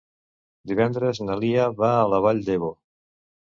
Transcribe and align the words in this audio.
Divendres 0.71 1.19
na 1.25 1.35
Lia 1.43 1.67
va 1.83 1.91
a 1.99 2.09
la 2.15 2.23
Vall 2.27 2.43
d'Ebo. 2.49 2.73